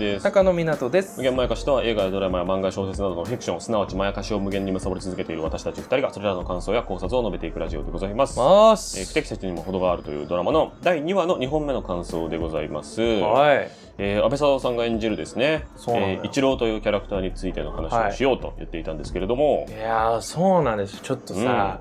[0.00, 0.24] です。
[0.24, 1.22] 中野湊です無。
[1.22, 8.38] 限まやかしとは映画やドラマや漫画小説などのフィクション、すなわちまやかしを無限に貪り続けている私たち二人がそれらの感想や考察を述べていくラジオでございます。
[8.38, 13.02] まえー不適切にも程があるというドラマの第2話の2本目の感想でございます。
[13.02, 13.70] はい。
[13.98, 21.00] えー安倍貞夫さんが演じるですね、そうえー一郎というキャラクターについての話をしようと言っていたんですけれども、いやー、そうなんです。
[21.02, 21.80] ちょっとさ、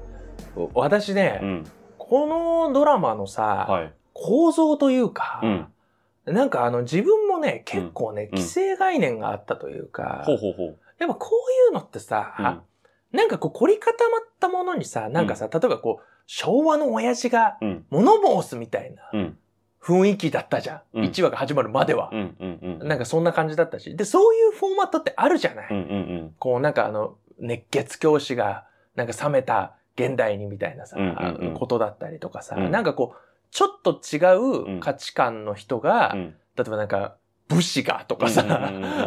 [0.73, 2.27] 私ね、うん、こ
[2.67, 3.93] のドラマのさ、はい。
[4.13, 5.67] 構造というか、うん。
[6.25, 10.77] なんかあの自分もね、結構ね、うん既成概念があったというか、ほうほうほう。
[10.99, 12.61] やっぱこういうのってさ、うん
[13.11, 17.85] なんかこう凝り固まったものにさ、なんかさ、例えばこう、昭和の親父がうん。
[17.89, 19.37] 物申すみたいなうん。
[19.81, 20.81] 雰囲気だったじゃん。
[20.99, 22.11] うん1話が始まるまでは。
[22.83, 23.95] なんかそんな感じだったし。
[23.95, 26.31] で、そういうフォーマットってあるじゃない。
[26.37, 28.65] こうなんかあの、熱血教師が
[28.95, 30.97] なんか冷めた現代にみたいなさ、
[31.57, 36.35] ことだったりとかさ、うんなんかこう、ちょっと違う価値観の人が、うん。
[36.55, 37.15] 例えばなんか、
[37.49, 38.45] 武士がとかさ、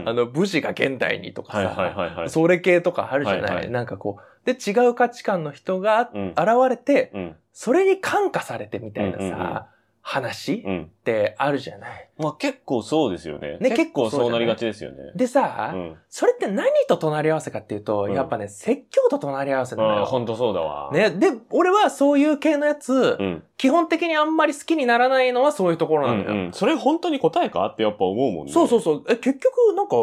[0.05, 2.31] あの、武士が現代にとかさ、はいはいはいはい。
[2.31, 6.29] それ系とかあるじゃない、はいはいなんかこう、で、違う価値観の人がうん。
[6.31, 7.37] 現れて、うん。
[7.53, 9.69] それに感化されてみたいなさ、
[10.05, 10.83] 話うん。
[10.83, 12.11] ってあるじゃない。
[12.19, 13.59] まあ結構そうですよね。
[13.61, 14.97] ね結構そうなりがちですよね。
[15.15, 15.97] でさ、うん。
[16.09, 20.05] それって何と隣り合わせかっていうと、うんやっぱね、説教と隣り合わせなのよ。
[20.05, 20.93] ほんとそうだわ。。
[20.93, 23.43] ね、で、俺はそういう系のやつ、うん。
[23.57, 26.35] 基本的にあんまり好きにならないのはそういうところうなんのよ。
[26.35, 26.53] んうん。
[26.53, 28.53] それ本当に答えかってやっぱ思うもんね。
[28.53, 29.05] そうそうそう。
[29.09, 29.97] え、結局、なんか、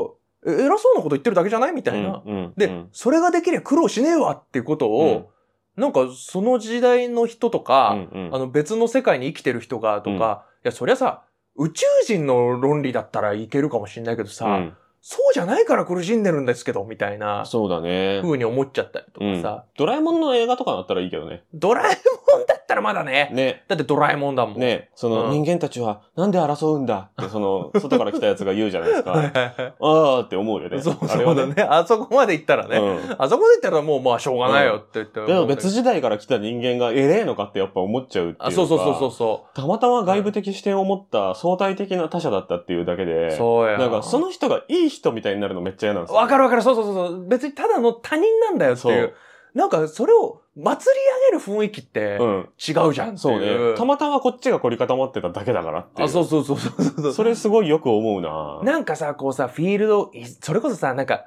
[0.47, 1.73] え偉そうなこと言ってるだけじゃない？
[1.73, 2.23] みたいな。
[2.55, 5.31] で、うんそれができりゃ苦労しねえわっていうことを、
[5.79, 8.35] なんかその時代の人とか、うんうん。
[8.35, 11.23] あの別の世界に生きてる人がとか、いや、そりゃさ、
[11.55, 18.19] 宇宙人の論理だったらいけるかもしれないけどさ、うんそうじゃないから苦しんでるんですけど、みたいなそうだね。
[18.21, 21.43] 風に思っちゃったりとかさ、ドラえもんの映画とかだったらいいけどね。
[21.53, 21.97] ドラえ
[22.37, 23.29] もんだったらまだね。
[23.33, 23.63] ね。
[23.67, 24.59] だってドラえもんだもん。
[24.59, 24.89] ね。
[24.95, 27.09] そのうん人間たちはなんで争うんだ？
[27.21, 29.39] ってその外から来たやつが言うじゃないです はいか。
[29.39, 30.81] はいはいあーって思うよね。
[30.81, 31.63] そうそうだね。
[31.63, 32.77] あそこまで行ったらね。
[32.77, 35.25] うんあそこまで行ったらもうまあしょうがないよって言って。
[35.25, 38.47] でも別時代から来た人間が偉えのかってやっぱ思っちゃうっていうか。
[38.47, 43.05] あ、そうそうそうそうそたまたま外部的視点を持った相対的な他者だったっていうだけう。
[43.05, 43.77] で、そうや。
[43.77, 46.17] なんかその人がいい人みたいになるのめっちゃ嫌なんですよ。
[46.17, 46.61] わかるわかる。
[46.61, 47.27] そうそうそう。
[47.27, 49.13] 別にただの他人なんだよっていう。
[49.53, 50.93] なんかそれを祭
[51.31, 52.49] り上げる雰囲気ってうん。
[52.57, 53.17] 違うじゃんう。
[53.17, 53.75] そうね。
[53.77, 56.07] たまたまこっちが凝り固まってただけだからっていう。
[56.07, 57.13] あ、そうそうそうそうそう。
[57.13, 61.25] それすごいよく思うななんかさ、こうさ、フィールド、いそれこそさ、なんか、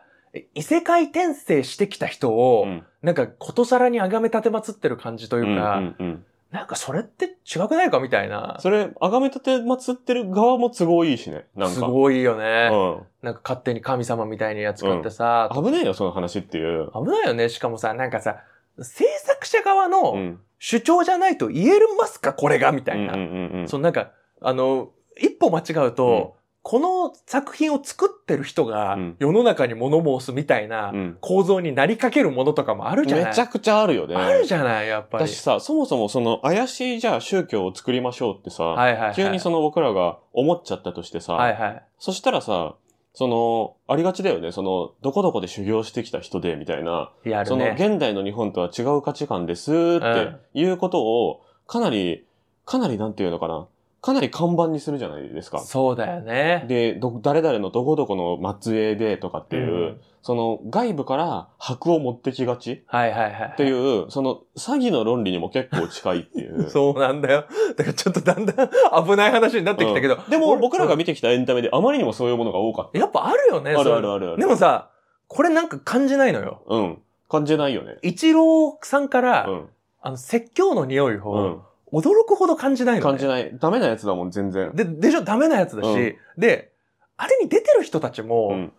[0.54, 8.58] 異世界転生してきた人を、うんなんか、ことさらに崇め立てまつってる感じというか、うんうんうんなんかそれって違くないかみたいな。
[8.60, 11.46] それ、あがめ立て祀ってる側も都合いいしね。
[11.56, 11.74] なんか。
[11.74, 12.68] すごいよね。
[12.70, 13.06] うん。
[13.22, 16.90] なんか勝手に神様みたいなやつ買ってさ、危ねえよ、その話っていう。
[16.92, 17.48] 危ないよね。
[17.48, 18.36] しかもさ、なんかさ、
[18.80, 20.40] 制作者側うのん。
[20.58, 23.14] 主張じゃないと言えるますかこれがみたいな。
[23.14, 23.68] うんうんうんうん。
[23.68, 34.14] そのなんか、あの、一歩間違うと、うんこの作品を作ってる人がうん世の中に物申すみたいなうん構造になりかけるものとかもあるじゃないめちゃくちゃあるよね。
[34.14, 35.24] あるじゃない、やっぱり。
[35.24, 39.14] だしさ、そもそもその怪しいじゃあ宗教を作りましょうってさ、はいはいはい。
[39.14, 41.82] 急にその僕らが思っちゃったとしてさ、はいはい。
[41.98, 42.76] そしたらさ、
[43.14, 44.52] その、ありがちだよね。
[44.52, 47.12] その、どこどこで修行してきた人で、みたいな。
[47.44, 47.72] その。
[47.74, 52.24] 現代の日本とは違う価値観ですっていうことを、かなり、
[52.64, 53.66] かなりなんていうのかな。
[54.02, 55.60] かなり看板にするじゃないですか。
[55.60, 56.64] そうだよね。
[56.66, 63.50] で、ど、誰々のどこどこの末裔でとかっていう、うんその外部から箔を持ってきがちはいはいはい。
[63.54, 66.62] っていう、その詐欺の論理にも結構近いっていう。
[66.70, 67.44] そうなんだよ。
[67.76, 68.70] だからちょっとだんだん
[69.04, 70.14] 危ない話になってきたけど。
[70.14, 73.74] うんでも俺僕らが見てきたエンタメであまりにもそういうものが多かっやっぱあるよね。
[73.74, 73.80] た。
[73.80, 74.38] あるあるあるある。
[74.38, 74.90] でもさ、
[75.26, 76.62] これなんか感じないのよ。
[76.68, 77.02] うん。
[77.28, 77.96] 感じないよね。
[78.02, 79.68] 一郎さんから、うん。
[80.02, 81.60] あの、説教の匂いを、うん。
[81.92, 83.02] 驚くほど感じないの、ね。
[83.02, 83.50] 感じない。
[83.58, 84.72] ダメなやつだもん、全然。
[84.74, 85.22] で、でしょ？
[85.22, 86.72] ダメなやつだし、うんで、
[87.16, 88.72] あれに出てる人たちも、うん。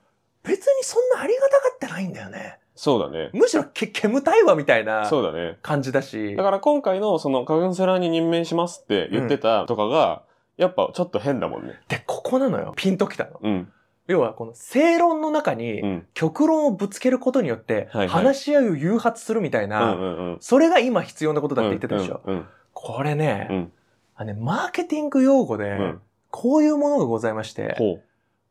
[0.44, 2.58] 別にそんなありがたがってないんだよね。
[2.76, 3.30] そうだね。
[3.34, 5.58] むしろけ、煙たいわみたいなそうだね。
[5.62, 6.36] 感じだし。
[6.36, 10.24] だから今回のそのカウンセラーに任命しますって言ってたとかが、
[10.58, 11.80] やっぱちょっと変だもんね。
[11.88, 12.74] で、ここなのよ。
[12.76, 13.40] ピンときたの。
[13.42, 13.72] うん。
[14.08, 16.08] 要は、この正論の中に、うん。
[16.14, 20.38] 極論をぶつけることによって、話し合いを誘発するみたいうな、んうんうん。
[20.42, 22.22] それが今必要なことだって言ってたでしょ？
[22.26, 22.46] うん。
[22.74, 23.72] これね、うん
[24.16, 25.96] あのね、マーケティング用語で。
[26.36, 28.04] こういうものがございまして、ほう。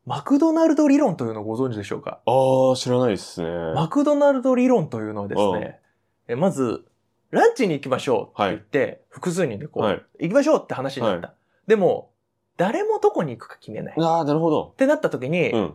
[0.07, 2.21] マクドナルド理論というのをご存知でしょうか？
[2.27, 3.49] ああ、知らないですね。
[3.75, 5.81] マクドナルド理論というのはですね、
[6.29, 6.85] えまず、
[7.31, 11.35] ランチに行きましょうって言って、複数人でこう、はい行きましょうって話になった。
[11.67, 12.13] でも、
[12.57, 13.95] 誰もどこに行くか決めない。
[13.99, 14.75] っああ、なるほど。
[14.77, 15.75] てなった時に、うん。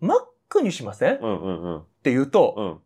[0.00, 1.14] マックにしません？
[1.14, 1.82] っうんうんうん。
[2.02, 2.78] て言うと、うん。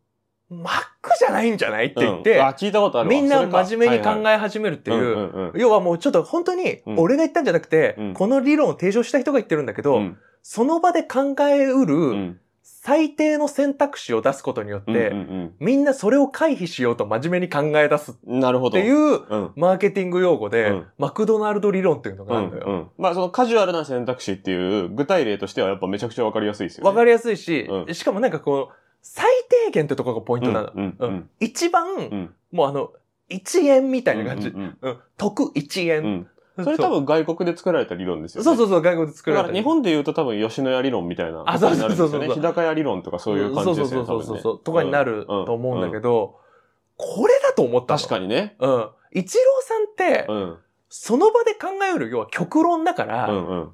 [0.48, 2.46] マックじゃないんじゃないって言って、うん。
[2.46, 3.14] あ、聞いたことあるわ。
[3.14, 5.60] みんな真面目に考え始めるっていう、うんうんうん。
[5.60, 6.98] 要はもうちょっと本当にうん。
[7.00, 8.14] 俺が言ったんじゃなくて、うん。
[8.14, 10.18] この理論を提唱した人が言ってるんだけど、うん。
[10.42, 12.40] その場で考えううるん。
[12.62, 18.78] 最低の選択肢を出すことによって、うんうんみんなそれを回避しようと真面目に考え出すっうんなるほど。。
[18.78, 19.52] ていうううん。
[19.56, 20.86] マーケティング用語で、うん。
[20.96, 22.64] マクドナルド理論っていうのがうんあるのよ。
[22.68, 22.88] うん。
[22.98, 26.88] まあそのカジュアルな選択肢っていう具体例としてはやっぱめちゃくちゃわかりやすいですよね。
[26.88, 30.72] わかりやすいし、うしかもなんかこう、最低限ってところがポイントなの。
[30.74, 32.34] うんうんうん一番、うん。
[32.52, 32.92] もうあの、
[33.30, 34.48] 1円みたいな感じ。
[34.48, 36.28] うんうんうん得1円。
[36.62, 38.44] それ多分外国で作られた理論ですよね。
[38.44, 41.58] そうそうそう、外国で作られただから日本で言うと多分吉野家理論みたいなあ。
[41.58, 44.06] そうそうそうそう日高屋理論とかそういう感じですよね。
[44.06, 46.38] そうそうそうそうとかになると思うんだけど、
[46.96, 47.98] これだと思ったの。
[47.98, 48.56] 確かにね。
[48.58, 48.88] うん。
[49.12, 50.56] 一郎さんって、うん。
[50.88, 53.70] その場で考える要は極論だから、うんうん。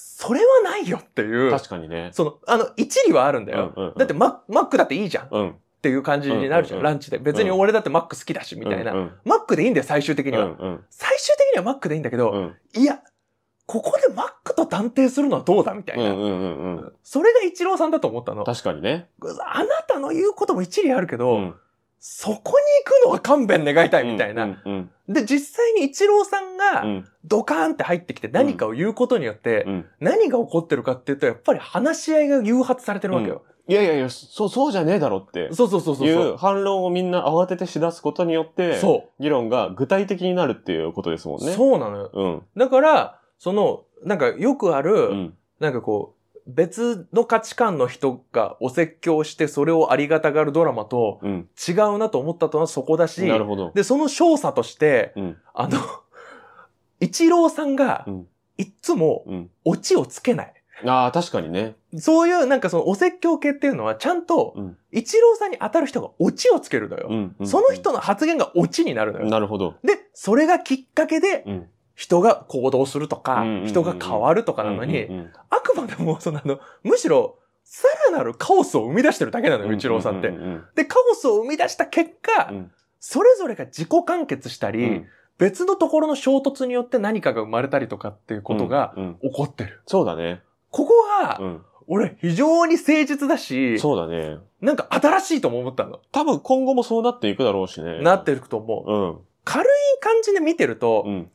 [0.00, 2.10] それはないよっていう、確かにね。
[2.12, 3.72] その、あの、一理はあるんだよ。
[3.76, 5.56] うんうんうんだってママックだっていいじゃんっうん。
[5.82, 7.18] ていう感じになるじゃん、うんうんうんランチで。
[7.18, 8.92] 別に俺だってマック好きだし、みたいな。
[8.92, 10.44] うんうんマックでいいんだよ、最終的には。
[10.44, 13.00] うんうん最終的にはマックでいいんだけど、うんいや、
[13.66, 16.04] ここでマックと断定するのはどうだみたいな。
[16.04, 16.92] うんうんうんうん。
[17.02, 18.44] それが一郎さんだと思ったの。
[18.44, 19.08] 確かにね。
[19.46, 21.54] あなたの言うことも一理あるけど、うん
[22.02, 24.44] そこに行くのは勘弁願いたいみたいな。
[24.44, 29.86] うんうんで、実際に一郎さんうがんドカーンって入ってきて何かを言うことによって、うん。
[29.98, 33.42] 何が起こってるかっていうと、やっぱり話し合いが誘発されてるわけよ。
[33.66, 35.52] いやいやいや、そう、そうじゃねえだろって。
[35.52, 36.06] そうそうそうそう。
[36.06, 41.44] いう反論をみんな慌ててしだすことによって、そ議論が具体的になるっていうことですもんう。
[41.44, 41.52] ね。
[41.52, 42.10] そうなのよ。
[42.12, 42.42] うん。
[42.56, 45.34] だから、その、なんかよくある、うん。
[45.58, 51.48] なんかこう、別の価値観の人がお説教してそれをありがたがるドラマとうん。
[51.68, 53.72] 違うなと思ったのはそこだし、なるほど。
[53.74, 55.36] で、その少佐として、うん。
[55.54, 55.78] あの、
[57.00, 58.28] 一郎さんがうん、
[58.58, 59.50] いっつもうん。
[59.64, 60.54] オチをつけない。
[60.86, 61.76] ああ、確かにね。
[61.98, 67.08] そういうなんかそのお説教系っていうのはちゃんとうん、一郎さんに当たる人がオチをつけるのよ。
[67.10, 67.36] うん。
[67.38, 69.26] うんその人の発言がオチになるのよ。
[69.26, 69.74] なるほど。
[69.84, 71.68] で、それがきっかけでうん。
[72.00, 75.06] 人が行動するとか人が変わるとかなのに、
[75.50, 80.32] あくまでもそのあの、むしろさらなるカオスを生み出してるだけなのうんよ、一郎さんってう。
[80.32, 82.70] んで、カオスを生み出した結果う、ん
[83.02, 85.06] それぞれが自己完結したり、うん
[85.38, 88.92] 別のところの衝突によって何かが生まれたりとかっていうことが
[89.22, 89.80] 起こってる。
[89.86, 90.42] そうだね。
[90.70, 90.92] ここ
[91.22, 91.62] が、うん。
[91.86, 94.36] 俺非常に誠実だし、そうだね。
[94.60, 96.00] なんか新しいとも思ったの。
[96.12, 98.02] 多分今後もそうなっていくだろうしね。
[98.02, 98.92] なってると思う。
[98.92, 99.18] うん。
[99.44, 99.66] 軽い
[100.00, 101.30] 感じで見てると、うん。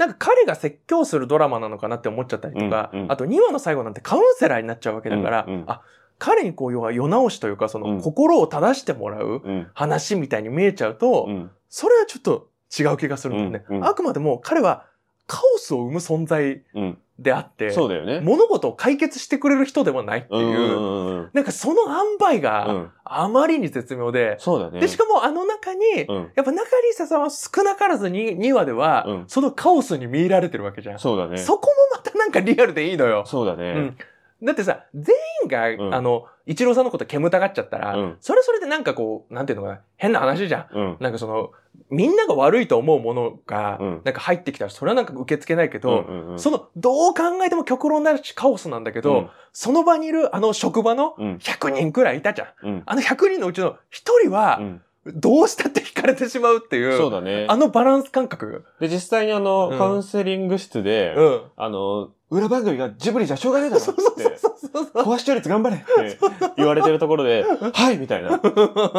[0.00, 5.82] なんか彼が説教するドラマなのかなって思っちゃったりとか、うんうんあと2話の最後なんてカウンセラーになっちゃうわけだから、うんうんあ、
[6.18, 9.66] 彼にこう要は世直しというかそのうん心を正してもらううん。
[9.74, 11.50] 話みたいに見えちゃうと、うん。
[11.68, 12.48] それはちょっと
[12.78, 13.80] 違う気がするんだよね。
[13.82, 14.86] あくまでも彼は
[15.30, 16.98] カオスを生む存在うん。
[17.20, 18.20] であって、そうだよね。
[18.20, 22.92] 物事を解決してくれる人ではないっていう、うんうんうんなんかその塩梅うがん。
[23.04, 24.80] あまりに絶妙で、そうだね。
[24.80, 26.30] で、しかもあの中に、うん。
[26.34, 30.98] やっぱ中里沙さんは少なからずに2話では、うんそのカオスに見入られてるわけじゃん。
[30.98, 31.36] そうだね。
[31.36, 33.24] そこもまたなんかリアルでいいのよ。
[33.26, 33.72] そうだね。
[33.72, 33.96] うん
[34.42, 40.76] だってさ、全員が、うんあの、一郎さんのこと煙たがっちゃったら、うんそれそれでなんかこう、なんていうのかな、変な話じゃん。
[40.76, 40.96] うん。
[41.00, 41.50] なんかその、
[41.90, 51.36] みんなが悪いと思うものが、うんなんか入ってきたら、それはなんか受け付けないけうど、んうんうんその、どう考えても極論になるし、カオスなんだけど、うんその場にいるあの職場のうん。
[51.38, 52.66] 100人くらいいたじゃん。
[52.66, 52.82] うん。
[52.86, 53.76] あの100人のうちの1
[54.22, 54.82] 人はう、ん。
[55.06, 57.46] どうしたって惹かれてしまうっていう、そうだね。
[57.48, 58.64] あのバランス感覚。
[58.80, 61.42] で、実際にあの、うんカウンセリング室で、うん。
[61.56, 65.04] あの、裏番組がジブリじゃしょうがねえだろって、そうそうそう。
[65.04, 66.18] コア視聴率頑張れって
[66.56, 68.40] 言われてるところで、 はいみたいな。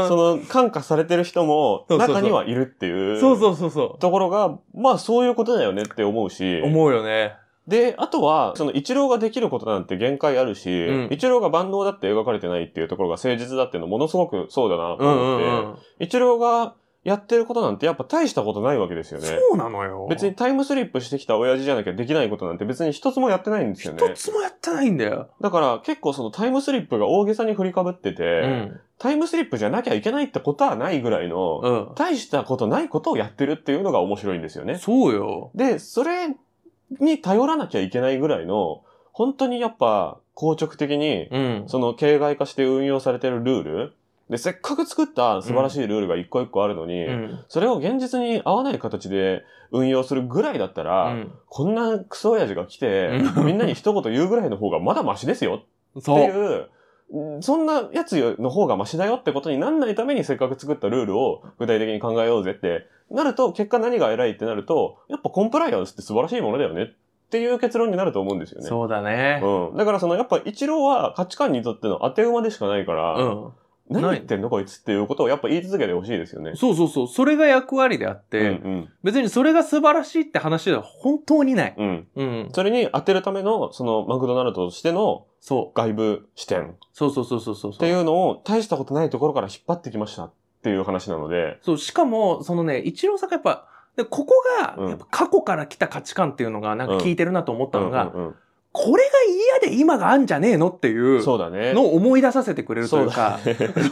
[0.07, 3.19] その、感化されてる人も中にはいるっていう。
[3.19, 6.65] そうそうそうそところが、まあそういうことだよねって思うしう。。
[6.65, 7.35] 思うよね。
[7.67, 15.77] で、あとは、その一郎ができることなんて限界あるし、うん一郎が万能だって描かれてないっていうところが誠実だっていうのものすごくそうだなとうん思って、うんうん。
[15.99, 19.27] 一郎がやってることなんてやっぱ大したことないわけですよね。
[19.27, 20.07] そうなのよ。
[20.09, 23.99] 別にタイムスリップしてきた親父じゃなきゃできないことなんて別に一つもやってないんですよね。
[24.05, 25.29] 一つもやってないんだよ。
[25.41, 28.79] だから結構そのタイムスリップが大げさに振りかぶってて、うん。
[28.99, 31.95] タイムスリップじゃなきゃいけないってことはないぐらいの、うん。
[31.95, 34.77] 大したことないことをやってるっていうのが面白いんですよね。
[34.77, 35.51] そうよ。
[35.55, 36.35] で、それ
[36.99, 38.83] に頼らなきゃいけないぐらいの、
[39.13, 41.63] 本当にやっぱ硬直的に、うん。
[41.67, 43.93] その形骸化して運用されてるルール
[44.29, 47.45] で、せっかく作った素晴らしいルールが一個一個あるのに、うん。
[47.49, 56.19] それを現実に合わない形で運用するぐらいだったら、うんこんなクソ親父が来て、うんみんなに一言言うぐらいの方がまだマシですよってそう。
[56.19, 56.65] いう、うん
[57.41, 68.67] そんなやつの方がマシだよってことになんないためにせっかく作ったルールを具体的に考えようぜってなると、結果何が偉いってなると、やっぱコンプライアンスって素晴らしいものだよねっっていう結論になると思うんですよね。
[68.67, 69.39] そうだね。
[69.41, 69.77] うん。
[69.77, 73.51] だからその、やっぱ一郎は価値観にとっての当て馬でしかないから、うん。
[73.99, 76.53] 何言ってんのこいつっていうことをやっぱ言い続けてほしいですよね。
[76.55, 77.07] そうそうそう。
[77.07, 81.75] それが役割であって、うん別にそれが素晴らしいって話では本当にない。
[81.77, 82.07] うん。
[82.15, 82.27] うん。
[82.27, 82.49] うん。
[82.53, 85.77] それに当てるための、その、マクドナルドとしてのそう。
[85.77, 87.71] 外部視点そうそうそうそうそう。
[87.73, 90.31] っていうのを大したことないところから引っ張ってきましたっ
[90.63, 98.35] ていう話なので、そう、しかも、そのね、一郎さんがやっぱ、でここが、うんやっぱ過去から来た価値観っていうのが、なんか聞いてるなと思ったのが、うんうん
[98.73, 99.09] これが
[99.63, 101.73] 嫌で今があんじゃねえのっていうんうそうだね。
[101.73, 103.73] のを思い出させてくれるというか、そうだね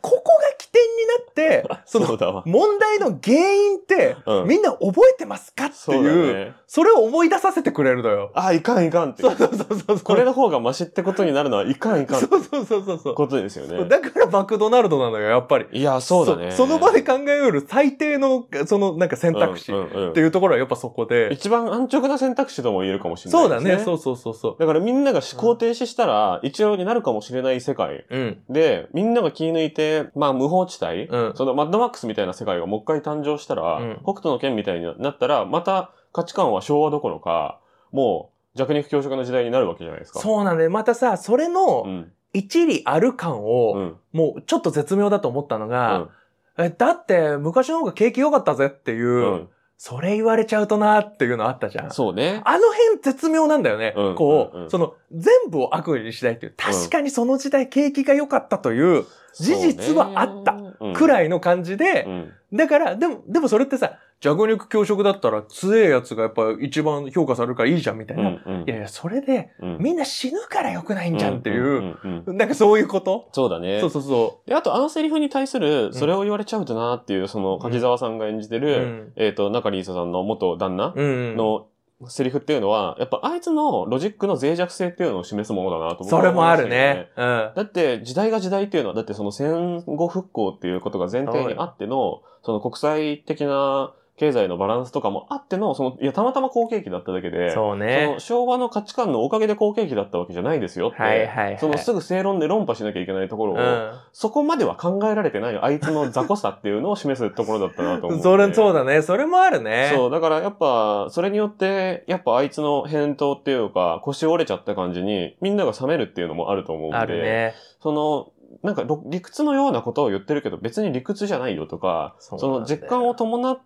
[0.00, 2.42] ここが起点になって、その。
[2.46, 6.54] 問題の原因って、うんみんな覚えてますかっていう、ね。
[6.66, 8.32] それを思い出させてくれるのよ。
[8.34, 9.32] あ、いかんいかんってそ。
[9.32, 10.00] うそうそうそう。
[10.00, 13.14] これの方がマシってことになるのはいかんいかんってそうそうそうそう。
[13.14, 13.88] ことですよね。
[13.88, 15.66] だからマクドナルドなのよ、やっぱり。
[15.72, 16.50] いや、そうだね。
[16.50, 21.30] そその場で考えうる最低の、そのなんか選択肢っていうところはやっぱそこで。
[21.32, 23.42] 一番安直な選択肢とも言えるかもしれない。
[23.42, 23.78] そうだね。
[23.84, 28.06] そうそうそうそだからみんなが思考停止したら、一応になるかもしれない世界う。
[28.10, 28.42] うん。
[28.48, 37.58] で、みんなが気抜いて、まあ無法地帯、うんそのマックスみたいな世界がもう一回誕生したら、うん北斗の剣みたいになったら、また価値観は昭和どころか、
[37.90, 40.20] もう弱肉強食の時代になるわけじゃないですか。
[40.20, 42.12] そうなんで、またさ、それのうん。
[42.34, 43.96] 一理ある感うを、ん。
[44.12, 46.10] もうちょっと絶妙だと思ったのうがん、
[46.56, 49.48] え、だって昔の方が景気良かったぜっていう、うん。
[49.76, 51.90] それ言われちゃうとなっていうのあったじゃん。
[51.90, 52.40] そうね。
[52.44, 53.92] あの辺絶妙なんだよね。
[53.96, 56.54] うんこう、うんうんその、全部を悪にしないっていう。
[56.56, 60.52] 確かにその時代景気が良かったという事実はあった
[60.94, 62.32] くいらいの感じで、うん。
[62.56, 68.30] だから、でも、でもそれってさ、弱肉強食だったら強えやつがやっぱ一番評価されるからいいじゃんみたいな。
[68.30, 71.96] いやいや、それで、うんみんな死ぬから良くないんじゃんっていう、
[72.32, 73.28] なんかそういうこと？
[73.32, 73.80] そうだね。
[73.80, 78.60] そうそうそで、あとあのセリフに対する、それを言われちゃうとなっていう、その柿沢さんが演じてう。
[78.60, 79.12] る、うん。
[79.16, 81.36] えっ、と、中里依紗さんの元旦那うん。
[81.36, 81.66] の
[82.08, 87.08] セリフっていうのは、やっぱあいつのロジックの脆弱性っていうのを示すものだなと僕そは思いれもあるね。
[87.16, 87.52] うん。
[87.54, 98.20] だって、時代が時代っていうのは、だってその戦後復興っていうことが前提にあっての、その国際的な経済のバランスとかもあっての、その、いや、たまたま好景気だっただけで、そうそねの。
[98.20, 101.58] 昭和の価値観のおかげで好景気だったわけじゃないですよって、はいはいはい。
[101.58, 103.92] そのすぐ正論で論破しなきゃいけないところを、うん。
[104.12, 108.20] そこまでは考えられてないあいつの雑魚さっていうのを示すところだったなと思う。
[108.22, 109.02] それ、そうだね。
[109.02, 109.90] それもあるね。
[109.92, 117.54] そう、だからやっぱ、それによって、やっぱあいつの返答っていうか、腰折れちゃった感じに、みんなが冷めるっていうのもあると思うんで、あるね。
[117.80, 118.28] その、
[118.62, 123.62] なんかろ理屈のようなことを言ってるけど、別に理屈じゃないよとか、その実感を伴った、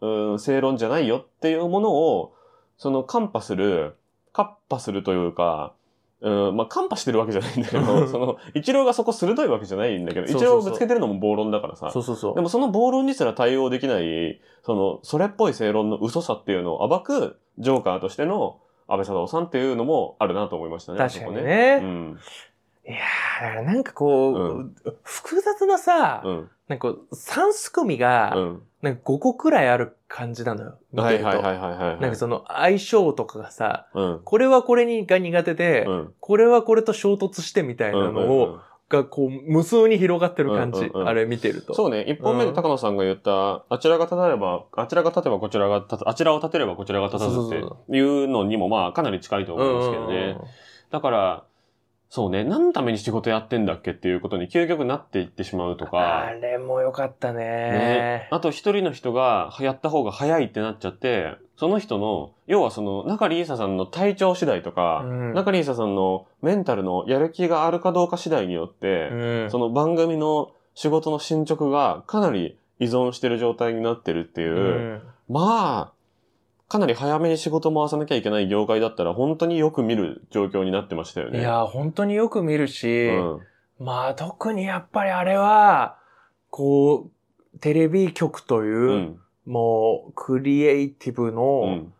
[0.00, 2.34] うん、正論じゃないよっていうものを、
[2.76, 3.96] その、カンパする、
[4.32, 5.72] カッパするというか、
[6.20, 11.90] うん、まあ、カンパしてるわけじゃないんだけど、その、一郎がそこ鋭いわけじゃないんだけど、一郎をぶつけてるのも暴論だからさ。
[11.90, 12.34] そうそうそう。
[12.34, 18.58] でもその暴論にすら対応できない、その、それっぽい正論の嘘さっていうのを暴く、ジョーカーとしての
[18.88, 20.98] 安倍貞夫さんっていうのもあるなと思いましたね。
[20.98, 21.80] 確かにあそこね。
[21.82, 22.18] うん。
[22.88, 26.50] いやー、だからなんかこう、複雑なさ、うん。
[26.68, 28.62] なんか三すくみが、うん。
[28.82, 30.78] なんか5個くらいある感じなのよ。
[30.92, 31.24] 見てると。
[31.26, 32.00] はいはいはいはいはい。
[32.00, 34.20] なんかその相性とかがさ、うん。
[34.24, 36.14] これはこれにが苦手で、うん。
[36.20, 40.78] これはこれと衝突してみたいなのを、うんうんうんがこう無数に広がってる感じ。
[40.78, 41.74] うんうんうんあれ見てると。
[41.74, 50.44] そうね、一本目で高野さんが言った、あちらが立てれば、あちらが立てばこちらが立つ、あちらを立てればこちらが立たずそうっていうのにもまあかなり近いと思うんですけどねうんうんうん。
[50.90, 51.44] だから、
[52.08, 57.44] そうね、何のために仕事やってんだっけっていうことに究極なっていってしまうとあか、れも良かったね。
[57.44, 58.28] ね。
[58.30, 65.34] あと一人の人がやった方が早いってなっちゃって、その人の、要はその中里依紗さんの体調次第とか、うん。
[65.34, 69.50] 中里依紗さんのメンタルのやる気があるかどうか次第によって、うん。
[69.50, 75.02] その番組の仕事の進捗がかなり依存してる状態になってるっていう、うん。
[75.28, 75.92] まあ、
[76.68, 81.40] かなり早めに仕事回さなきゃいけない業界だったら本当によく見る状況になってましたよね。
[81.40, 83.40] いや、本当によく見るし、うん。
[83.78, 85.98] まあ特にやっぱりあれは、
[86.50, 87.08] こ
[87.54, 89.20] う、テレビ局という、うん。
[89.46, 91.92] もう、クリエイティブうのん。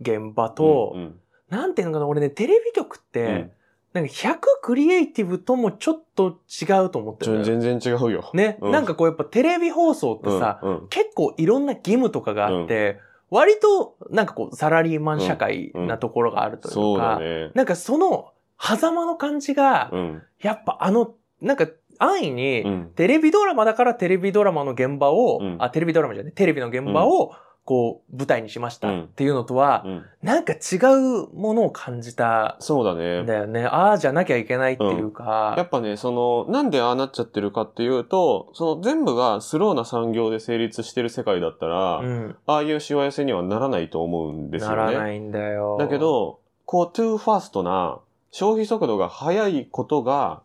[0.00, 1.16] 現場と、うん
[1.50, 3.50] なんていうのかな、俺ね、テレビ局って、うん
[3.92, 7.44] なんか100クリエイティブともちょっと違うと思ってるのよ。
[7.44, 8.30] 全然違うよ。
[8.34, 17.50] ね、うんなんかこうやっぱテレビ放送ってさ、うんうん結構いろんな義務とかがあって、割となんかこうサラリーマン社会なところがあるというか、そうだね。
[17.54, 20.22] なんかその狭間の感じが、うん。
[20.40, 21.68] やっぱあの、なんか
[21.98, 22.92] 安易に、うん。
[22.94, 27.32] テレビドラマだからテレビドラマの現場を、うんあ、テレビドラマじゃない、テレビの現場を
[27.64, 30.04] こう、舞台にしましたうんっていうのとは、うん。
[30.22, 33.26] なんか違うものを感じたそうだねん。
[33.26, 33.64] だよね。
[33.64, 35.54] ああじゃなきゃいけないっていうか。
[35.56, 42.36] やっぱね、その、なんでああなっちゃってるかっていうと、その全部がスローな産業で成立してる世界だったら、うん。
[42.46, 44.76] ああいうしわ寄せにはならないと思うんですよね。
[44.76, 45.76] ならないんだよ。
[45.78, 47.98] だけ、ど、こう、 too fast な
[48.30, 50.42] 消費速度が速いことが、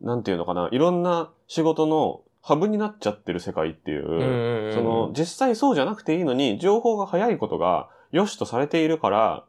[0.00, 9.44] なんていうのかな、いろんな仕事のハブになっちゃってる世界っていう、その、実際そうじゃなくていいのに、情報が速いことが良しとされているから、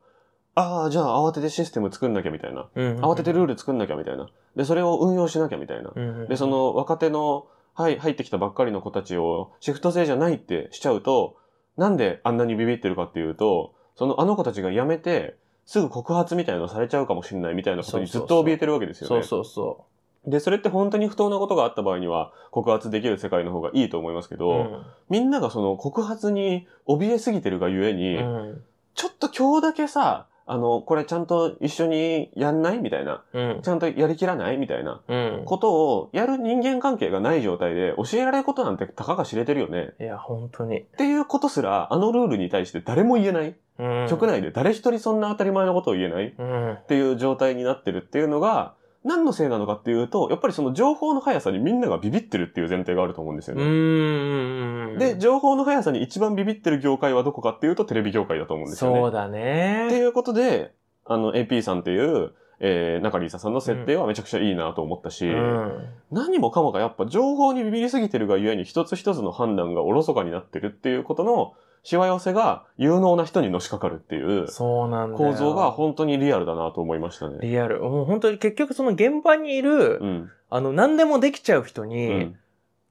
[0.54, 2.68] ああ、じゃあ慌ててシステム作んなきゃみたいな。
[2.76, 4.28] 慌ててルール作んなきゃみたいな。
[4.58, 5.94] で、それを運用しなきゃみたいな。
[6.28, 11.38] で、その若手の、はい、入ってきたばっかりの子たちをシフト制じゃないってしちゃうと、
[11.78, 19.24] なんであんなにビビってるかっていうと、そのあの子たちが辞めて、すぐ告発みたいなのされちゃうかもしれないみたいなことにずっと怯えてるわけですよね。
[19.24, 19.86] そうそうそ
[20.28, 24.38] で、それって本当に不当なことがあった場合には告発できる世界の方がいいと思いますけう。
[24.38, 28.64] ど、みんながその告発に怯えすぎてるがゆえに、うんうん
[28.96, 33.24] ちょっと今日だけさ、あの、これちゃんと一緒にやんないみたいな。
[33.32, 34.58] うんちゃんとやりきらない？
[34.58, 35.00] みたいな。
[35.08, 35.44] うん。
[35.46, 39.94] ことをやる人間関係がない状態で教えられることなんてたかが知れてるよね。
[40.02, 40.82] いや、本当に。
[40.82, 43.56] っていうことすら、あのルールに対して誰も言えない。
[43.78, 44.08] うん。
[44.10, 46.78] 局内で誰一人そんな当たり前のことを言えないっうん。
[46.90, 54.98] ていう状態になってるっていうのが、何のせいなのかっていうと、やっぱりその情報の速さにみんながビビってるっていう前提があると思うんですようね。
[54.98, 59.00] で、情報の速さに一番ビビってる業界はどこかっていうとテレビ業界だと思うんですよね。
[59.00, 59.98] そうだってね。
[59.98, 60.74] いうことで、
[61.06, 65.88] あの AP さんっていう、えー、中里沙さんの設定はめちゃくちゃいいなと思ったし、うん。
[66.12, 71.54] 何もかもがやっぱ情報にビビりすぎてるがゆえに一つ一つの判断がおろそかになってるっていうことの
[71.84, 74.48] しわ寄せが有能な人にのしかかるっていう。
[74.48, 77.40] 構造が本当にリアルだなと思いましたね。
[77.42, 77.80] リアル。
[77.82, 80.32] もう本当に結局その現場にいる、うん。
[80.50, 82.36] あの、何でもできちゃう人うに、ん。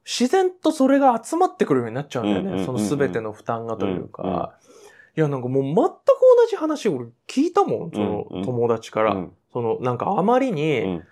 [0.04, 2.42] 自然とそれが集まってくるようになっちゃうんだよね。
[2.42, 4.22] うんうんうんうんその全ての負担がというか。
[4.22, 4.48] うんうん
[5.16, 5.90] いや、なんかもう全く同
[6.48, 7.90] じ話俺聞いたもん。
[7.90, 9.14] そのうんうん友達から。
[9.14, 11.04] うんその、なんかあまりに、うん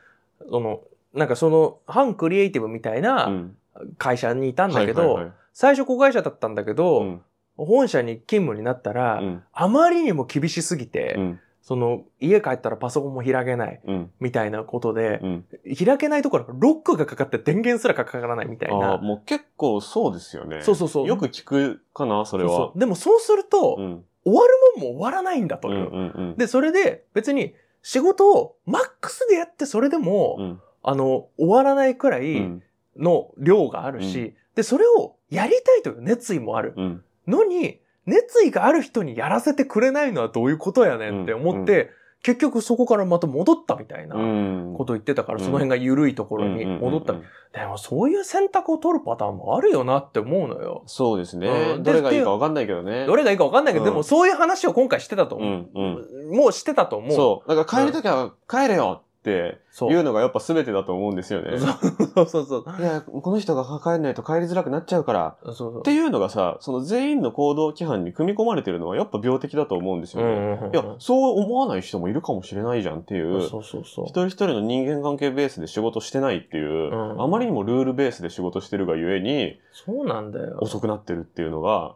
[0.50, 0.80] その、
[1.14, 3.56] なんかその、反クリエイティブみたいうなん
[3.96, 7.22] 会社にいたんだけど、はいはいはい最初子会社だったんだけど、うん
[7.56, 9.42] 本社に勤務になったら、うん。
[9.52, 11.40] あまりにも厳しすぎて、うん。
[11.62, 14.10] その、家帰ったらパソコンも開けない、うん。
[14.20, 15.44] みたいなことで、うん。
[15.84, 18.98] 開けないところかロックがかかって電源すらかからないみたいな。
[18.98, 20.62] もう結構そうですよね。
[20.62, 21.08] そうそうそう。
[21.08, 22.50] よく聞くかな、それは。
[22.50, 22.72] そうそ。
[22.76, 22.78] う。
[22.78, 24.04] でもそうすると、うん。
[24.24, 25.70] 終わるもんも終わらないんだと。
[25.70, 25.76] いう。
[25.76, 26.36] うんうんうん。
[26.36, 30.60] で、それで別に仕事をマックスでやってそれでも、うん。
[30.82, 32.62] あの、終わらないくらういん。
[32.96, 36.74] の量があるし、で、それをやりたいという熱意もある。
[36.76, 41.90] うんのに、熱意がある人にやらせてくれないのはどういうことやねんって思って、
[42.22, 47.12] 結局そこからまた戻ったみたいなうんこと言ってたから、うんその辺が緩いところに戻った。
[47.12, 50.82] うんうんうんでもそういう選択を取るパターンもあるよなって思うのよ。
[50.84, 51.78] そうですね。
[51.78, 53.06] どれがいいかわかんないけどね。
[53.06, 55.80] どれがいいか分かんないけど、うんでもそういう話を今回してたとう思う。
[55.80, 56.36] んうん。
[56.36, 57.12] もうしてたと思う。
[57.12, 57.48] そう。
[57.48, 59.84] だから帰りときは帰れよって。
[59.90, 61.58] いうのがやっぱ全てだと思うんですよね。
[61.58, 62.64] そうそうそう。
[62.80, 65.36] いや、この人が帰んないと帰りづらくなっちゃうから。
[65.44, 70.28] そうそうっていうのがさ、その全員の行動規範に組み込まれてるのはやっぱ病的だと思うんですよね。
[70.28, 73.42] うんうんうんいや、そう思わない人もいるかもしれないじゃんっていう。
[73.48, 74.10] そうそうそう一。
[74.10, 80.58] 人一人の人間関係ベースで仕事してないっていう、うんあまりにもルールベースで仕事してるがゆえにそうなんだよ。
[80.60, 81.94] 遅くなってるっていうのが、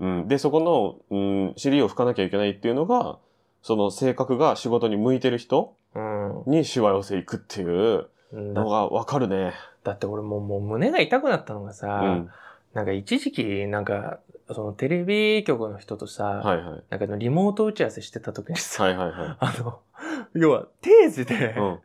[0.00, 3.18] うん、で、そこの、うん、尻を拭かなきゃいけないっていうのが、
[3.62, 8.54] その性格が仕事に向いてる人うんにしわ寄せいくっていううん。
[8.54, 9.52] のがわかるね。
[9.84, 12.30] だって俺もうもう胸が痛くなったのがうさ、ん。
[12.72, 14.18] なんか一時期なんか、
[14.52, 16.82] そのテレビ局の人とさ、はいはい。
[16.90, 19.78] なんかのリモート打ち合わせしてた時にさ、はいはいは あの、
[20.34, 21.58] 要は定時でい。
[21.58, 21.78] うん。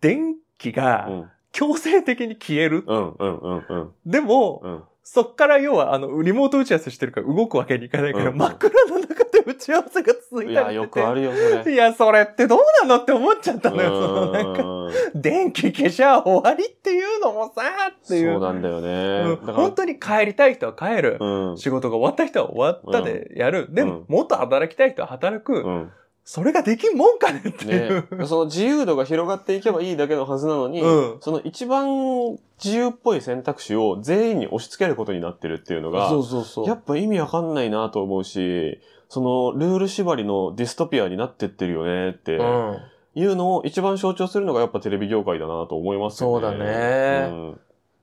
[0.00, 1.30] 電気うがん。
[1.52, 2.84] 強制的に消える。
[2.86, 3.92] うんうんうんうん。
[4.04, 4.82] でも、うん。
[5.06, 11.74] そっから要はあの、リモート打ち合わせしてるから動くわけにいかないから、うん真っ暗の中で打ち合わせが続いいや、たりしててよくあるよ、それ。
[11.74, 13.90] いや、それってどうなのって思っちゃったのよ。
[13.90, 18.32] そのなんか、うん電気消しゃ終わりっていうのもさ、っていう。
[18.32, 19.36] そうなんだよね。
[19.44, 21.18] うん本、当に帰りたい人は帰る。
[21.20, 21.58] うん。
[21.58, 23.68] 仕事が終わった人は終わったでやる。
[23.70, 25.88] でも、うんもっと働きたい人は働く。
[26.24, 26.28] うん。
[26.28, 36.66] それができんもんかねっていねう。、その自由度が広がっていけばいいだけのはずなのに、うんその一番自由っぽい選択肢を全員に押し付けることになってるっていうのが、そうそうそう。
[36.66, 42.78] やっぱ意味わかんないなと思うし、そのルール縛りのディストピアになってってるよねってうん。
[43.16, 46.46] いうのを一番象徴するのがやっぱテレビ業界だなと思いますよね。
[46.46, 47.60] そうだねうん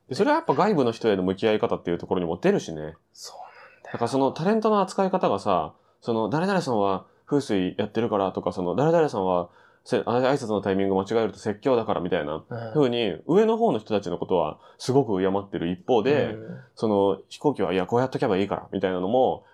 [0.07, 2.95] でそれはやっぱ外部の人への向き合い方っていうところにも出るしね。
[3.13, 9.49] そうだからそのタレントの扱い方がさ、その誰々さんは風水やってるからとか、その誰々さんは
[9.85, 12.73] せ挨拶のタイミング間違えると説教だからみたいななんだ。
[12.73, 19.45] 風に上の方の人たちのことはすごく敬ってる一方で、うんその飛行機はいやこうやっとけばいいからみたいなのも、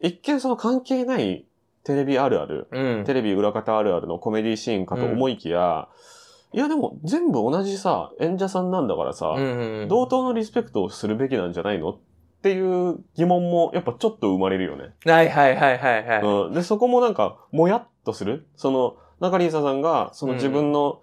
[0.00, 1.44] 一見その関係ない
[1.84, 3.04] テレビあるある、うん。
[3.04, 5.88] テレビ裏方あるあるのコメディシーンかと思いきや、
[6.52, 9.40] いやでも全部同じさ、演者さんなんだからさ、う
[9.84, 11.98] ん同等のリスペクトをするべきなんじゃないのっ
[12.40, 14.94] ていう疑問もやっぱちょっと生まれるよね。
[15.04, 16.22] はいはいはいはいはい。
[16.22, 16.54] うん。
[16.54, 18.46] で、そこもなんか、もやっとする。
[18.56, 21.00] その、中里依紗さんが、その自分の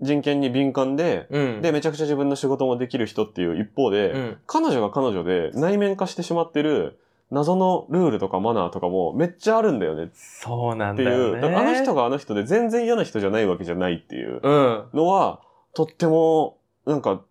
[0.00, 1.62] 人権に敏感で、うん。
[1.62, 4.38] で、めちゃくちゃ自分の仕事もできる人っていう一方で、うん。
[4.46, 6.98] 彼女が彼女で内面化してしまってる
[7.30, 11.40] 謎のルールとかマナーとかもめっちゃあるんだよねっそうなんていう、だよね。
[11.40, 14.84] だからあの人があの人で全然嫌な人じゃないわけじゃないっていううん。
[14.94, 15.40] のは、
[15.74, 17.22] とっても、なんか、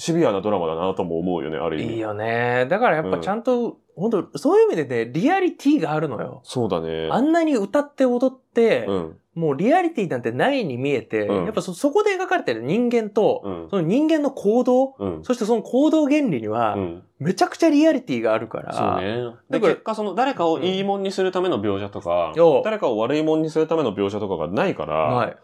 [0.00, 1.94] シビアなドラマだなとも思うよね、ある意味。
[1.94, 2.66] いいよね。
[2.70, 6.40] だからやっぱちゃんと、本当そういう意味でね、リアリティがあるのよ。
[6.42, 7.08] そうだね。
[7.10, 9.16] あんなに歌って踊って、うん。
[9.34, 13.68] もうリアリティなんてないに見えて、うんやっぱそ、そこで描かれてる人間と、うん。
[13.68, 15.22] その人間の行動、うん。
[15.22, 17.02] そしてその行動原理には、うん。
[17.18, 18.72] めちゃくちゃリアリティがあるから。
[18.72, 19.36] そうね。
[19.50, 25.36] で、だから結果その誰かをいいもんにするための描写とか、よ誰かを悪いもんにするための描写とかがないから、はい。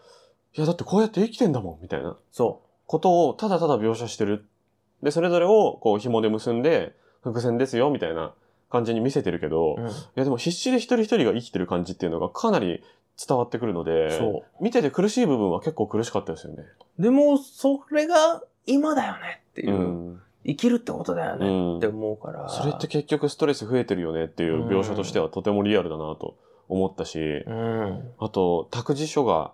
[0.57, 4.45] いやだってこうやって生きてんだもん、みたいなそことをただただ描写してる。
[5.03, 8.33] で、それぞれをこう紐で結んで、伏線ですよ、みたいな
[8.69, 9.81] 感じに見せてるけど、う。
[9.81, 9.87] うん。
[9.89, 12.83] いやでも必死で一人一人が生きてる感じっていうのがかなり
[13.23, 16.63] 伝わってくるので、そ見てて苦しい部分は結構苦しかったですよね。
[16.97, 17.01] う。
[17.01, 19.77] でも、それが今だよねっていうう。
[20.13, 20.21] ん。
[20.45, 21.87] 生きるってことだようねんって。
[21.87, 22.47] 思うから。
[22.47, 26.37] それって結局ストレス増えてるよねっていう描写としてはとてもリアルだなと
[26.69, 28.11] 思ったし、うん。
[28.19, 29.51] あと、託児所が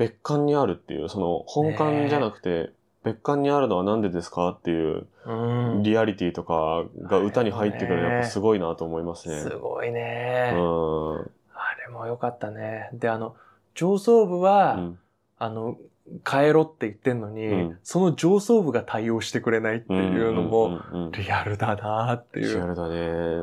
[0.00, 2.72] 別館にあるっていう、その本館じゃなくて、
[3.04, 5.82] 別館にあるのはなんでですかっていううん。
[5.82, 9.42] リアリティとかが歌に入ってくるのはやっぱすごいなと思いますね。
[9.42, 9.94] すごいうん。
[9.94, 10.52] ね。
[10.54, 11.30] うん。
[11.54, 12.88] あれも良かったね。
[12.94, 13.36] で、あの、
[13.74, 14.98] 上層部は、うん
[15.38, 15.76] あの、
[16.24, 20.80] 帰ろって言ってんのに、うんその上層部が対応してくれないっていうのも、
[21.12, 22.56] リアルだなっていう。
[22.56, 22.96] リアルだね。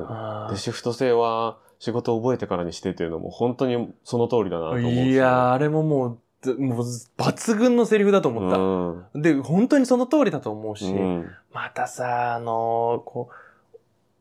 [0.08, 5.12] あで、シフト制は仕事を覚えてからにしてっていうのも本当にその通りだなと思うし。
[5.12, 6.18] いやー、あれももう、ず
[6.56, 6.86] もう
[7.18, 8.58] 抜群のセリフだと思った。
[8.58, 9.22] うん。
[9.22, 11.30] で、本当にその通りだと思うし、うん。
[11.54, 13.30] またさ、あのーこ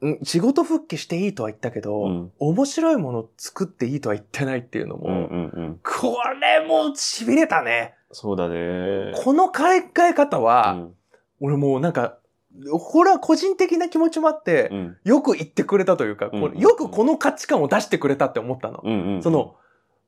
[0.01, 0.19] う、うん？
[0.25, 5.81] 仕事復帰していいとは言ったけど、うん面白いもの作っていいとは言ってないっていうのも、うんうんうん。
[5.83, 7.95] これも痺れたね。
[8.13, 9.13] そうだね。
[9.17, 9.63] この考
[10.09, 10.95] え方は、うん
[11.39, 12.17] 俺もうなんか、
[12.71, 18.81] これは個人的な気持ちもあって、うんよく言ってくれたというか、うんこれよくこの価値観を出してくれたって思ったの。
[18.83, 19.23] うんうん。
[19.23, 19.57] その、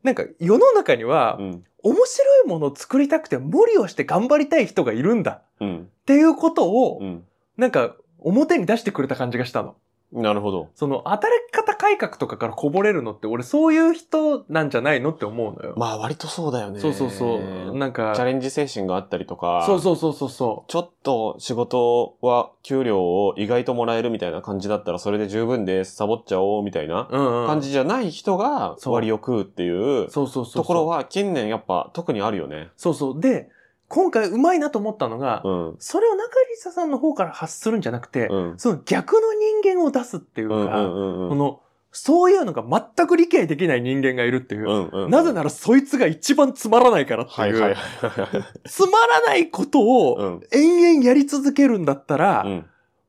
[0.02, 1.64] なんか世の中にはう、ん。
[1.82, 5.78] 面白いものを作りたくて無理をして頑張りたい人がいるんだうん。
[5.82, 7.24] っていうことを、うん。
[7.56, 9.76] なんか表に出してくれた感じがしたの。
[10.12, 10.71] なるほど。
[10.75, 15.75] その働き方改革とかからこぼれるのって俺そういう人なんじゃないのって思うのよ。
[15.77, 16.81] まあ割とそうだよね。
[16.81, 17.77] そうそうそう。
[17.77, 19.64] なんか、チャレンジ精神があったりとか。
[19.66, 25.94] そうそうそうそうそちょっと仕事は給料を意外ともらえるみたいな感じだったらそれで十分です。
[25.94, 27.07] サボっちゃおうみたいな。
[27.47, 30.62] 感じじゃない人が割を食うっていうそうそうそうそう。
[30.62, 32.71] ところは近年やっぱ特にあるよね。
[32.77, 33.21] そうそう。
[33.21, 33.51] で、
[33.88, 35.77] 今回うまいなと思ったのが、うん。
[35.79, 38.59] それを中里沙さんの方から発するんじゃなくて、うん。
[38.59, 41.29] その逆の人間を出すっていうか、うんうんうんうん。
[41.31, 42.62] この、そういうのが
[42.96, 44.68] 全く理解できない人間がいるっていう。
[44.68, 47.38] うんうんうんなぜならそいつが一番つまらないからっていう。
[47.38, 48.68] はいはいはい。
[48.68, 50.40] つまらないことをうん。
[50.53, 52.66] 延々やり続けるんだったら、うん。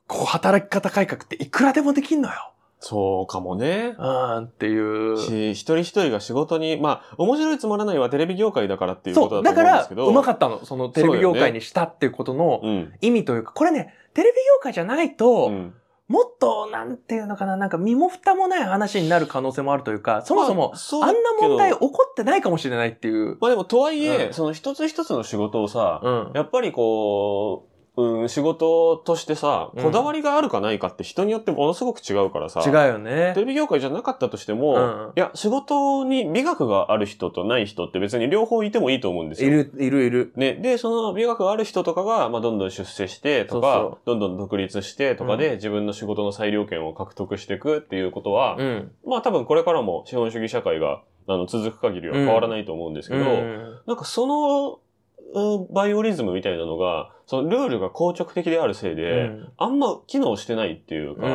[0.07, 2.53] こう働き方改革っていくらでもできんのよ。
[2.79, 3.95] そうかもね。
[3.97, 5.17] うんっていう。
[5.17, 9.29] し、一人一人が仕事に、まあ、面白いつまらないはテレビ業界だからっていうこそう。
[9.29, 10.07] とだとだから思うんですけ、ど。
[10.07, 10.65] うまかったの。
[10.65, 12.93] そのテレビ業界にしたっていうことのうん。
[13.01, 15.73] 意味というか、これね、テレビ業界じゃないと、うん。
[16.07, 23.37] もっと、なんていうのかな、なんか身も蓋もない話になる可能性もあるというか、そもそもあんな問題起こってないかもしれないっていう。
[23.39, 26.31] まあでも、とはいえ、うんその一つ一つの仕事をさ、うん。
[26.33, 32.61] やっぱりこう、うん、仕事としてさ、うんこだわりがあるかないかって人によってものすごく違うからさ。
[32.65, 33.41] 違うよねテ。
[33.41, 39.49] レビ業界じゃなかったとしても、うんいや、仕事に美学がある人とない人って別に両方いてもいいと思うんですよ。
[39.49, 40.33] いる、いる、いる。
[40.35, 40.53] ね。
[40.53, 48.91] で、その美学がある人とかが、まあ、どんどん出世してとか、そうそうどんどん独立してとかで、自分の仕事の裁量権を獲得していくっていうことは、うん。
[49.05, 54.77] まあ多分これからも資本主義社会があの続く限りは変わらないと思うんですけど、うんなんかその、うん
[55.71, 59.53] バイオリズムみたいなのが、そのルールが硬直的であるせいで、うん。
[59.57, 61.27] あんま機能してないっていうか、う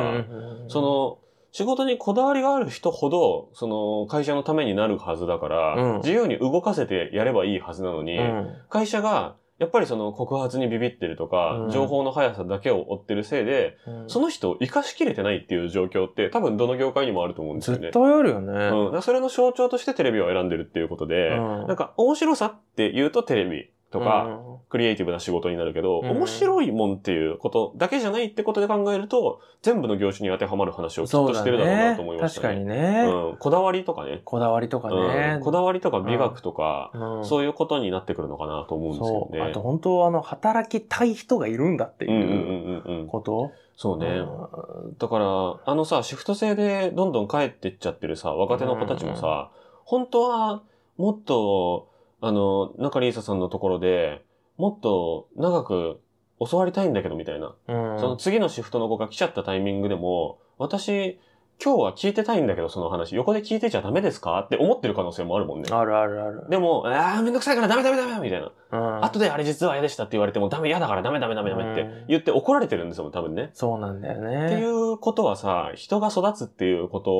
[0.65, 0.65] ん。
[0.67, 1.19] そ、の、
[1.51, 5.97] 仕事にこだわりがある人ほど、その、会社のためになるはずだから、うん。
[5.99, 8.55] 自由に動かせてやればいいはずなのに、うん。
[8.69, 11.71] 会社が、やっぱりその告発にビビってるとか、うん。
[11.71, 14.09] 情報の速さだけを追ってるせいで、うん。
[14.09, 17.83] その人を活かしきれてないっていう状況って多分どの業界にもあると思うんですよね。
[17.83, 17.93] 絶。
[17.93, 18.51] 対あるよね。
[18.93, 21.67] うん、それの象徴としてテレビを選んでるっていうことで、うん。
[21.67, 32.55] なんか面白さって言うとテレビとか、クリエイティブな仕事になるけど、うん面白いもんっていうことだけじゃないってことで考えると、全部の業種に当てはまる話をきっとしてるだろうなと思いましたね。
[32.55, 34.21] 確かにね、うん、こだわりとかね。
[34.25, 35.43] こだわりとかねうん、。
[35.43, 39.41] こだわりとか美学とか、うんそういうことになってくるのかなと思うんですよそう。
[39.41, 39.61] あねと。
[39.61, 43.07] 本当あの、働きたい人がいるんだっていう。
[43.07, 43.51] こと？
[43.77, 44.07] そうね。
[44.07, 45.25] うんだから、
[45.65, 49.51] あのさ、シフト制でどんどん帰ってっちゃってるさ、若手の子たちもさ、
[49.83, 50.61] 本当は
[50.97, 51.87] もっと、
[52.27, 54.25] あの、中里依紗さんのところで、
[54.57, 56.01] もっと長く
[56.39, 57.55] 教わりたいんだけどみたいな。
[57.67, 61.19] うんその次のシフトの子が来ちゃったタイミングでも、私、
[61.63, 64.39] 今日は聞いてたいんだけど、その話、横で聞いてちゃダメですか？
[64.41, 65.69] って思ってる可能性もあるもんね。
[65.71, 66.43] あるあるある。
[66.49, 68.47] でも、ああ、めんどくさいからダメダメダメみたいな。
[68.47, 73.51] うん後であれ実は嫌でしたって言われてもダメ嫌だからダメダメダメダメって言って怒られてるんですよ、多分ね。
[73.53, 74.47] そうなんだよね。
[74.47, 77.11] っていうことはさ、人が育つっていうこと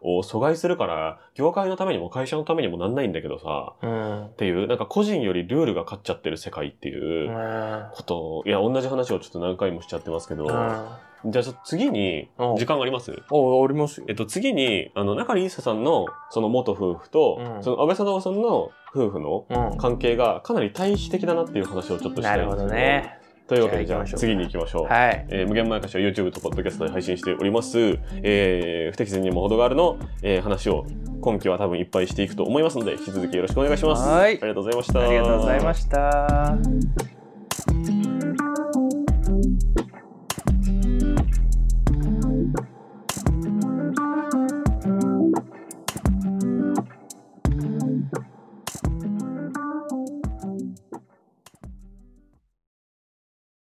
[0.00, 4.26] を阻害するから、業界のためにも会社のためにもなんないんだけどさ、うん。
[4.26, 10.86] っていう、なんか個人よりルールが勝っちゃってる世界っていううんことを、いや、同じ話をちょっと何回もしちゃってますけど、うん
[11.26, 13.12] じゃあ次にうん、時間あります？
[13.30, 14.14] お、ありますよえっ。
[14.14, 19.78] と、次に、あの、中里依紗さんの、その元夫婦と、うんその安倍貞夫さんの夫婦のうん。
[19.78, 22.68] 関係がかなり対比的だなっていう話をちょっとしたないですけど。
[22.68, 23.18] どね。
[23.48, 24.84] というわけで、じゃあ次に行きましょう。
[24.86, 25.26] はい。
[25.28, 27.98] えー無限前歌詞は YouTube と Podcast で配信しております。
[28.22, 30.86] えー不適切にも程があるの、えー話を
[31.20, 34.08] 今期は多分いっぱいしていくと思いますので、引き続きよろしくお願いします。
[34.08, 35.00] はいありがとうございました。
[35.00, 37.11] ありがとうございました。